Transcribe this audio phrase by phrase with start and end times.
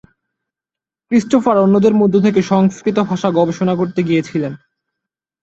[1.11, 4.53] Christopher অন্যদের মধ্যে থেকে সংস্কৃত ভাষা গবেষণা করতে গিয়েছিলেন।